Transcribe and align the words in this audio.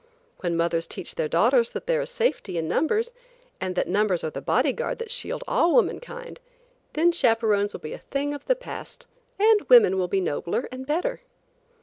When 0.39 0.57
mothers 0.57 0.87
teach 0.87 1.13
their 1.13 1.27
daughters 1.27 1.69
that 1.73 1.85
there 1.85 2.01
is 2.01 2.09
safety 2.09 2.57
in 2.57 2.67
numbers, 2.67 3.13
and 3.59 3.75
that 3.75 3.87
numbers 3.87 4.23
are 4.23 4.31
the 4.31 4.41
body 4.41 4.73
guard 4.73 4.97
that 4.97 5.11
shield 5.11 5.43
all 5.47 5.75
woman 5.75 5.99
kind, 5.99 6.39
then 6.93 7.11
chaperones 7.11 7.71
will 7.71 7.81
be 7.81 7.93
a 7.93 7.99
thing 7.99 8.33
of 8.33 8.43
the 8.45 8.55
past, 8.55 9.05
and 9.39 9.61
women 9.69 9.99
will 9.99 10.07
be 10.07 10.19
nobler 10.19 10.67
and 10.71 10.87
better. 10.87 11.21